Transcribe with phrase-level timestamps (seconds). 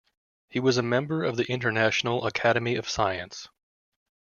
[0.49, 3.47] He was a member of the International Academy of Science.